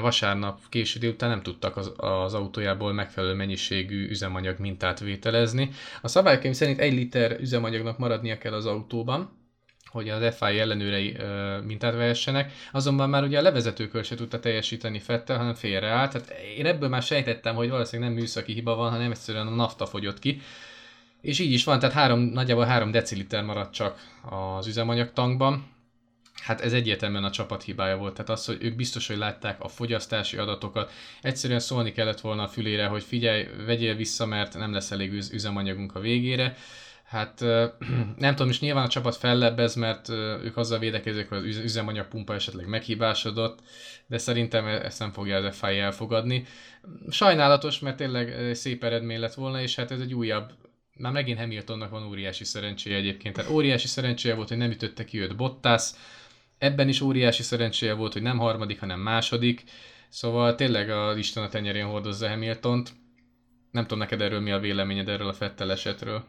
[0.00, 5.70] vasárnap késő délután nem tudtak az, az autójából megfelelő mennyiségű üzemanyag mintát vételezni.
[6.02, 9.37] A szabályok szerint egy liter üzemanyagnak maradnia kell az autóban,
[9.88, 14.98] hogy az FI ellenőrei ö, mintát vehessenek, azonban már ugye a levezetőkör se tudta teljesíteni
[14.98, 19.10] Fettel, hanem félreállt, tehát én ebből már sejtettem, hogy valószínűleg nem műszaki hiba van, hanem
[19.10, 20.40] egyszerűen a nafta fogyott ki,
[21.20, 23.98] és így is van, tehát három, nagyjából 3 deciliter maradt csak
[24.30, 25.76] az üzemanyagtankban,
[26.42, 28.12] hát ez egyértelműen a csapat hibája volt.
[28.12, 32.48] Tehát az, hogy ők biztos, hogy látták a fogyasztási adatokat, egyszerűen szólni kellett volna a
[32.48, 36.56] fülére, hogy figyelj, vegyél vissza, mert nem lesz elég üzemanyagunk a végére.
[37.08, 37.40] Hát
[38.24, 40.08] nem tudom, és nyilván a csapat fellebbez, mert
[40.42, 43.58] ők azzal védekezik, hogy az üzemanyagpumpa esetleg meghibásodott,
[44.06, 46.44] de szerintem e-, ezt nem fogja az FI elfogadni.
[47.10, 50.52] Sajnálatos, mert tényleg szép eredmény lett volna, és hát ez egy újabb
[50.98, 53.34] már megint Hamiltonnak van óriási szerencséje egyébként.
[53.34, 55.90] Tehát óriási szerencséje volt, hogy nem ütötte ki őt Bottas,
[56.58, 59.64] ebben is óriási szerencséje volt, hogy nem harmadik, hanem második.
[60.08, 62.92] Szóval tényleg a Isten a tenyerén hordozza Hamiltont.
[63.70, 66.24] Nem tudom neked erről mi a véleményed erről a Fettel esetről.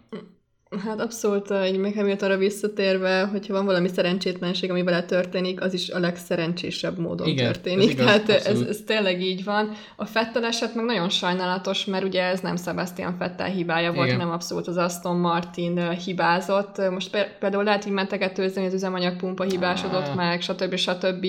[0.77, 5.89] Hát abszolút, így meg Hamiltonra visszatérve, hogyha van valami szerencsétlenség, ami vele történik, az is
[5.89, 7.85] a legszerencsésebb módon Igen, történik.
[7.85, 9.71] Ez igaz, Tehát ez, ez tényleg így van.
[9.95, 14.29] A Fettel eset meg nagyon sajnálatos, mert ugye ez nem Sebastian Fettel hibája volt, hanem
[14.29, 16.89] abszolút az Aston Martin hibázott.
[16.91, 20.75] Most például lehet így mentegetőzni, az üzemanyagpumpa hibásodott meg, stb.
[20.75, 21.27] stb.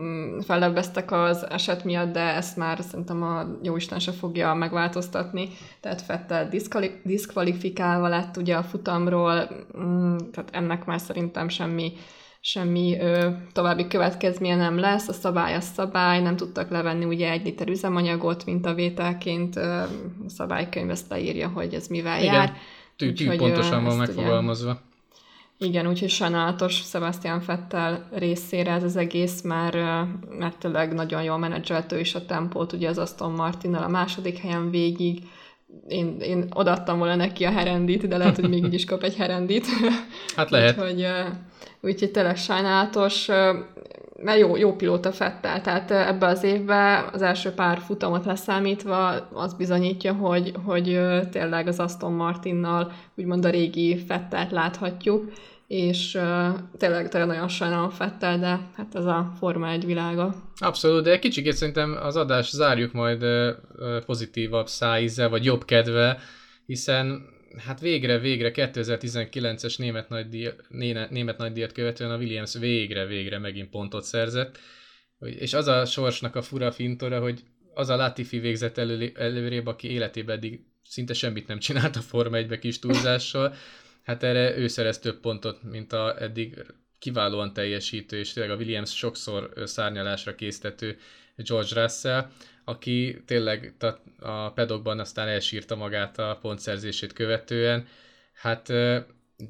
[0.00, 5.48] Mm, fellebbeztek az eset miatt, de ezt már szerintem a jóisten se fogja megváltoztatni.
[5.80, 6.48] Tehát Fettel
[7.04, 11.92] diszkvalifikálva lett ugye a futamról, mm, tehát ennek már szerintem semmi,
[12.40, 17.44] semmi ö, további következménye nem lesz, a szabály a szabály, nem tudtak levenni ugye egy
[17.44, 19.88] liter üzemanyagot, mint a vételként, ö, a
[20.28, 22.34] szabálykönyv ezt leírja, hogy ez mivel Igen.
[22.34, 22.52] jár.
[22.96, 24.70] Tű, tű pontosan van megfogalmazva.
[24.70, 29.74] Ugye, igen, úgyhogy sajnálatos Sebastian Fettel részére ez az egész, mert,
[30.38, 34.70] mert tényleg nagyon jól menedzseltő is a tempót, ugye az Aston Martinnal a második helyen
[34.70, 35.22] végig,
[35.88, 39.16] én, én odaadtam volna neki a herendit, de lehet, hogy még így is kap egy
[39.16, 39.66] herendit.
[40.36, 40.78] Hát lehet.
[40.78, 41.06] úgyhogy,
[41.80, 43.28] úgyhogy tényleg sajnálatos,
[44.22, 49.54] mert jó, jó pilóta Fettel, tehát ebbe az évben az első pár futamot leszámítva az
[49.54, 55.32] bizonyítja, hogy, hogy tényleg az Aston Martinnal úgymond a régi Fettelt láthatjuk,
[55.66, 60.34] és uh, tényleg, tényleg nagyon sajnálom Fettel, de hát ez a Forma egy világa.
[60.56, 63.50] Abszolút, de kicsit szerintem az adást zárjuk majd uh,
[64.06, 66.18] pozitívabb szájízzel, vagy jobb kedve,
[66.66, 67.32] hiszen
[67.66, 70.48] hát végre, végre 2019-es német nagydíj,
[71.10, 74.58] német nagydíjat követően a Williams végre, végre megint pontot szerzett,
[75.18, 77.42] és az a sorsnak a fura fintora, hogy
[77.74, 82.36] az a Latifi végzett elő, előrébb, aki életében eddig szinte semmit nem csinált a Forma
[82.36, 83.54] 1 kis túlzással,
[84.04, 86.66] hát erre ő szerez több pontot, mint a eddig
[86.98, 90.98] kiválóan teljesítő, és tényleg a Williams sokszor szárnyalásra késztető
[91.36, 92.30] George Russell,
[92.64, 93.74] aki tényleg
[94.18, 97.86] a pedokban aztán elsírta magát a pontszerzését követően.
[98.32, 98.68] Hát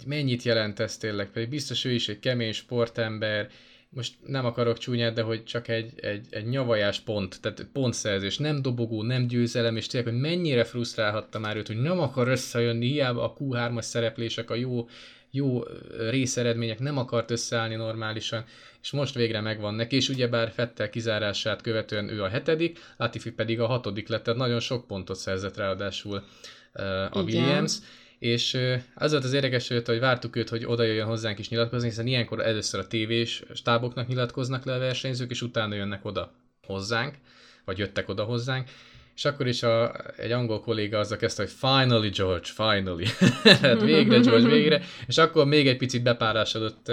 [0.07, 1.31] mennyit jelent ez tényleg?
[1.31, 3.51] Pedig biztos ő is egy kemény sportember,
[3.95, 8.63] most nem akarok csúnyát, de hogy csak egy, egy, egy nyavajás pont, tehát pontszerzés, nem
[8.63, 13.23] dobogó, nem győzelem, és tényleg, hogy mennyire frusztrálhatta már őt, hogy nem akar összejönni, hiába
[13.23, 14.89] a Q3-as szereplések, a jó,
[15.31, 15.63] jó
[15.99, 18.45] részeredmények nem akart összeállni normálisan,
[18.83, 23.61] és most végre megvan neki, és ugyebár Fettel kizárását követően ő a hetedik, Latifi pedig
[23.61, 26.25] a hatodik lett, tehát nagyon sok pontot szerzett ráadásul
[26.75, 26.85] uh,
[27.17, 27.43] a Igen.
[27.43, 27.79] Williams
[28.25, 28.59] és
[28.95, 32.41] az volt az érdekes, hogy vártuk őt, hogy oda jöjjön hozzánk is nyilatkozni, hiszen ilyenkor
[32.41, 36.33] először a tévés stáboknak nyilatkoznak le a versenyzők, és utána jönnek oda
[36.67, 37.15] hozzánk,
[37.65, 38.69] vagy jöttek oda hozzánk,
[39.15, 43.07] és akkor is a, egy angol kolléga azzal kezdte, hogy finally George, finally.
[43.63, 44.83] hát végre George, végre.
[45.07, 46.93] És akkor még egy picit bepárásodott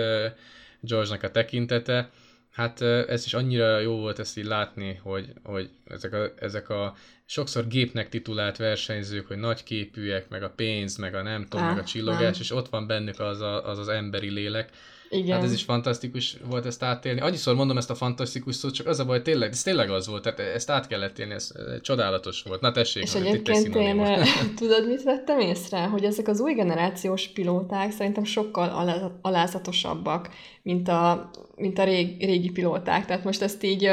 [0.80, 2.10] George-nak a tekintete.
[2.52, 6.96] Hát ez is annyira jó volt ezt így látni, hogy, hogy ezek, a, ezek a
[7.26, 11.84] sokszor gépnek titulált versenyzők, hogy nagyképűek, meg a pénz, meg a nem tudom, meg a
[11.84, 14.70] csillogás, és ott van bennük az, a, az az emberi lélek,
[15.12, 15.36] igen.
[15.36, 17.20] Hát ez is fantasztikus volt ezt átélni.
[17.20, 20.24] Annyiszor mondom ezt a fantasztikus szót, csak az a baj, tényleg, ez tényleg az volt,
[20.24, 22.62] tehát ezt át kellett élni, ez csodálatos volt.
[22.62, 25.80] Na tessék, És egyébként én, tudod, mit vettem észre?
[25.80, 30.30] Hogy ezek az új generációs pilóták szerintem sokkal alázatosabbak,
[30.64, 33.06] mint a, mint a régi, régi pilóták.
[33.06, 33.90] Tehát most ezt így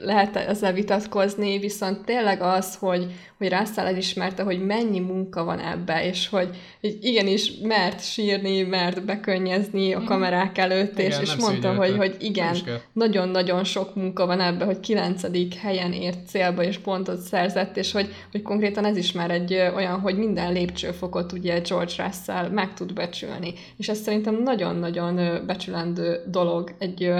[0.00, 3.06] lehet ezzel vitatkozni, viszont tényleg az, hogy,
[3.42, 6.48] hogy Russell elismerte, hogy mennyi munka van ebbe, és hogy,
[6.80, 10.06] hogy igenis mert sírni, mert bekönyezni a mhm.
[10.06, 12.56] kamerák előtt, igen, és, és mondta, hogy, hogy igen,
[12.92, 18.14] nagyon-nagyon sok munka van ebbe, hogy kilencedik helyen ért célba, és pontot szerzett, és hogy,
[18.30, 22.92] hogy konkrétan ez is már egy olyan, hogy minden lépcsőfokot ugye George Russell meg tud
[22.92, 23.52] becsülni.
[23.76, 27.12] És ez szerintem nagyon-nagyon becsülendő dolog egy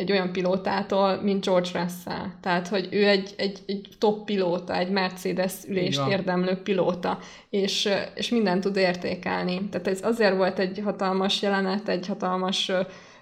[0.00, 2.26] egy olyan pilótától, mint George Russell.
[2.40, 7.18] Tehát, hogy ő egy, egy, egy top pilóta, egy Mercedes ülést érdemlő pilóta,
[7.50, 9.68] és, és mindent tud értékelni.
[9.70, 12.72] Tehát ez azért volt egy hatalmas jelenet, egy hatalmas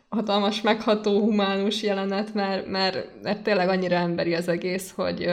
[0.09, 5.31] hatalmas, megható, humánus jelenet, mert, mert, mert tényleg annyira emberi az egész, hogy,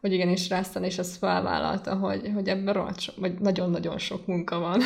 [0.00, 4.58] hogy igenis Russell is ezt felvállalta, hogy, hogy ebben rohadt so, vagy nagyon-nagyon sok munka
[4.58, 4.80] van.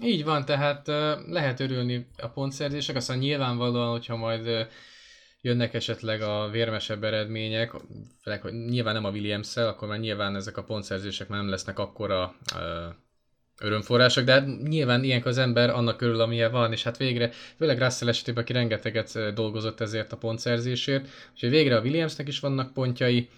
[0.00, 0.86] Így van, tehát
[1.28, 4.68] lehet örülni a pontszerzések, aztán nyilvánvalóan, hogyha majd
[5.40, 7.72] jönnek esetleg a vérmesebb eredmények,
[8.22, 12.34] főleg, hogy nyilván nem a williams akkor már nyilván ezek a pontszerzések nem lesznek akkora
[12.54, 12.86] ö,
[13.60, 17.78] örömforrások, de hát nyilván ilyenkor az ember annak körül, amilyen van, és hát végre, főleg
[17.78, 23.28] Russell esetében, aki rengeteget dolgozott ezért a pontszerzésért, úgyhogy végre a Williamsnek is vannak pontjai,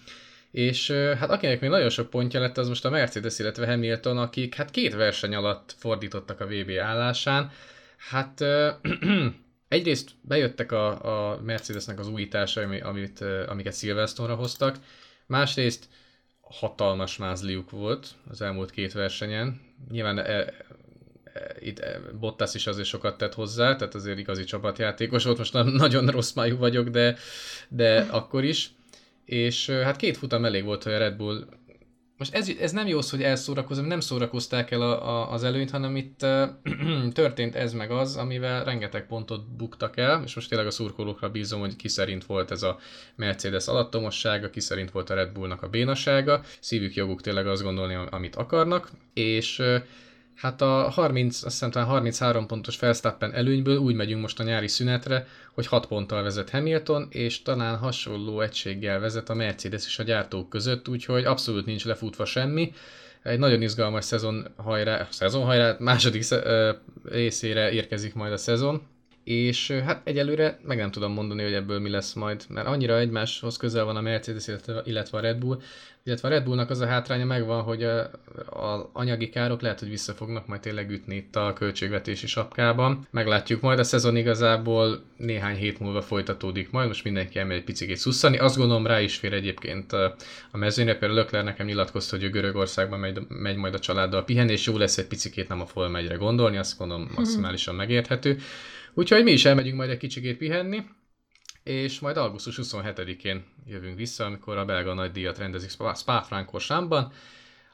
[0.51, 4.55] és hát akinek még nagyon sok pontja lett, az most a Mercedes, illetve Hamilton, akik
[4.55, 7.51] hát két verseny alatt fordítottak a VB állásán.
[7.96, 8.44] Hát
[9.68, 14.78] egyrészt bejöttek a, a Mercedesnek az újításai, amit, amiket Silverstone-ra hoztak,
[15.26, 15.88] másrészt
[16.40, 19.60] hatalmas mázliuk volt az elmúlt két versenyen.
[19.90, 20.54] Nyilván e, e,
[21.58, 26.06] itt e, Bottas is azért sokat tett hozzá, tehát azért igazi csapatjátékos volt, most nagyon
[26.06, 27.16] rossz májú vagyok, de,
[27.68, 28.70] de akkor is.
[29.24, 31.46] És hát két futam elég volt, hogy a Red Bull
[32.18, 35.96] most ez, ez nem jó hogy elszórakozom, nem szórakozták el a, a, az előnyt, hanem
[35.96, 36.48] itt uh,
[37.12, 41.60] történt ez meg az, amivel rengeteg pontot buktak el, és most tényleg a szurkolókra bízom,
[41.60, 42.78] hogy ki szerint volt ez a
[43.16, 47.98] Mercedes alattomossága, ki szerint volt a Red Bullnak a bénasága, szívük joguk tényleg azt gondolni,
[48.10, 49.76] amit akarnak, és uh,
[50.39, 54.68] Hát a 30, azt hiszem talán 33 pontos Verstappen előnyből úgy megyünk most a nyári
[54.68, 60.03] szünetre, hogy 6 ponttal vezet Hamilton, és talán hasonló egységgel vezet a Mercedes is a
[60.03, 62.72] gyártók között, úgyhogy abszolút nincs lefutva semmi.
[63.22, 66.24] Egy nagyon izgalmas szezon hajrá, szezon hajrá, második
[67.05, 68.82] részére érkezik majd a szezon,
[69.29, 73.57] és hát egyelőre meg nem tudom mondani, hogy ebből mi lesz majd, mert annyira egymáshoz
[73.57, 74.47] közel van a Mercedes,
[74.85, 75.61] illetve a Red Bull,
[76.05, 80.12] illetve a Red Bullnak az a hátránya megvan, hogy az anyagi károk lehet, hogy vissza
[80.12, 83.07] fognak majd tényleg ütni itt a költségvetési sapkában.
[83.11, 87.97] Meglátjuk majd, a szezon igazából néhány hét múlva folytatódik majd, most mindenki elmegy egy picit
[87.97, 88.39] szusszani.
[88.39, 90.16] Azt gondolom rá is fér egyébként a
[90.53, 94.66] mezőnyre, például Lökler nekem nyilatkozta, hogy ő Görögországban megy, megy majd a családdal pihenni, és
[94.66, 98.39] jó lesz egy picit nem a Folmegyre gondolni, azt gondolom maximálisan megérthető.
[98.95, 100.82] Úgyhogy mi is elmegyünk majd egy kicsikét pihenni,
[101.62, 107.12] és majd augusztus 27-én jövünk vissza, amikor a belga nagy díjat rendezik Spa-Francorchampban.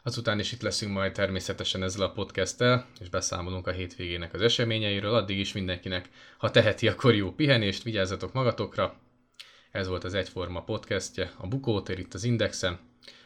[0.03, 5.15] Azután is itt leszünk majd természetesen ezzel a podcasttel, és beszámolunk a hétvégének az eseményeiről.
[5.15, 6.09] Addig is mindenkinek,
[6.39, 8.95] ha teheti, akkor jó pihenést, vigyázzatok magatokra.
[9.71, 12.79] Ez volt az Egyforma podcastje, a Bukótér itt az Indexen.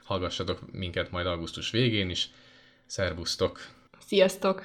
[0.05, 2.30] Hallgassatok minket majd augusztus végén is.
[2.86, 3.66] Szervusztok!
[4.07, 4.62] Sziasztok!